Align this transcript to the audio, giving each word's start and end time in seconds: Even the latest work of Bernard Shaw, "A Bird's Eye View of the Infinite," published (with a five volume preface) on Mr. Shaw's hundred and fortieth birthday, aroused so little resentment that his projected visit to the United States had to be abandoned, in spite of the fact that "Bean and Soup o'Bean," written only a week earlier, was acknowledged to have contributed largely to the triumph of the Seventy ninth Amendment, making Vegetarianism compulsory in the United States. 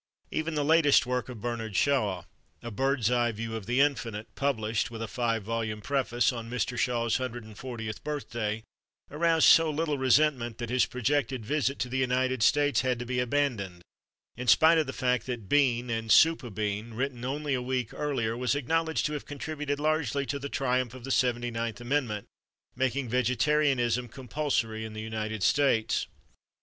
Even 0.31 0.55
the 0.55 0.65
latest 0.65 1.05
work 1.05 1.29
of 1.29 1.41
Bernard 1.41 1.75
Shaw, 1.75 2.23
"A 2.63 2.71
Bird's 2.71 3.11
Eye 3.11 3.31
View 3.31 3.55
of 3.55 3.67
the 3.67 3.81
Infinite," 3.81 4.33
published 4.33 4.89
(with 4.89 4.99
a 4.99 5.07
five 5.07 5.43
volume 5.43 5.79
preface) 5.79 6.33
on 6.33 6.49
Mr. 6.49 6.75
Shaw's 6.75 7.17
hundred 7.17 7.43
and 7.43 7.55
fortieth 7.55 8.03
birthday, 8.03 8.63
aroused 9.11 9.47
so 9.47 9.69
little 9.69 9.99
resentment 9.99 10.57
that 10.57 10.71
his 10.71 10.87
projected 10.87 11.45
visit 11.45 11.77
to 11.77 11.87
the 11.87 11.99
United 11.99 12.41
States 12.41 12.81
had 12.81 12.97
to 12.97 13.05
be 13.05 13.19
abandoned, 13.19 13.83
in 14.35 14.47
spite 14.47 14.79
of 14.79 14.87
the 14.87 14.91
fact 14.91 15.27
that 15.27 15.47
"Bean 15.47 15.91
and 15.91 16.11
Soup 16.11 16.43
o'Bean," 16.43 16.95
written 16.95 17.23
only 17.23 17.53
a 17.53 17.61
week 17.61 17.93
earlier, 17.93 18.35
was 18.35 18.55
acknowledged 18.55 19.05
to 19.05 19.13
have 19.13 19.27
contributed 19.27 19.79
largely 19.79 20.25
to 20.25 20.39
the 20.39 20.49
triumph 20.49 20.95
of 20.95 21.03
the 21.03 21.11
Seventy 21.11 21.51
ninth 21.51 21.79
Amendment, 21.79 22.25
making 22.75 23.07
Vegetarianism 23.07 24.07
compulsory 24.07 24.83
in 24.83 24.93
the 24.93 24.99
United 25.01 25.43
States. 25.43 26.07